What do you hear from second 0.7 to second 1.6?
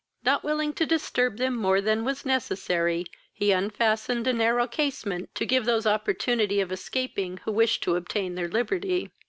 to disturb them